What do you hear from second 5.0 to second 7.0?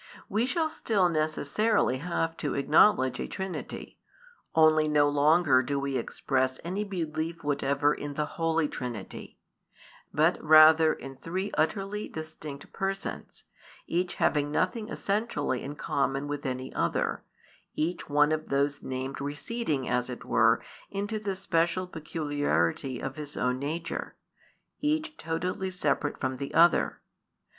longer do we express any